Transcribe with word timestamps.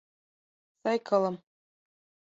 Сай 0.81 0.97
кылым. 1.07 1.35